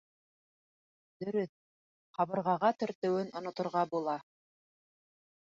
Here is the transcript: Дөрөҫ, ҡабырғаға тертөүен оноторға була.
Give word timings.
Дөрөҫ, 1.25 1.51
ҡабырғаға 2.19 2.71
тертөүен 2.85 3.31
оноторға 3.41 3.85
була. 3.95 4.17